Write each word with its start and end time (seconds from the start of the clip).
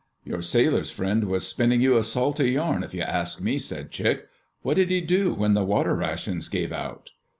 "Your 0.25 0.41
sailor 0.41 0.83
friend 0.83 1.25
was 1.25 1.47
spinning 1.47 1.79
you 1.79 1.95
a 1.95 2.01
salty 2.01 2.53
yarn, 2.53 2.81
if 2.81 2.91
you 2.91 3.01
ask 3.03 3.39
me," 3.39 3.59
said 3.59 3.91
Chick. 3.91 4.25
"What 4.63 4.73
did 4.77 4.89
he 4.89 4.99
do 4.99 5.31
when 5.35 5.53
the 5.53 5.63
water 5.63 5.93
rations 5.95 6.47
gave 6.49 6.71
out?" 6.71 7.11